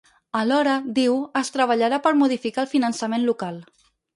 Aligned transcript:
Alhora, 0.37 0.77
diu, 0.95 1.17
es 1.43 1.53
treballarà 1.57 2.01
per 2.07 2.15
modificar 2.25 2.65
el 2.65 2.73
finançament 2.75 3.29
local. 3.33 3.63